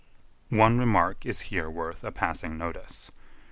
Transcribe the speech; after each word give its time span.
One 0.49 0.79
remark 0.79 1.27
is 1.27 1.41
here 1.41 1.69
worth 1.69 2.03
a 2.03 2.11
passing 2.11 2.57
notice. 2.57 3.11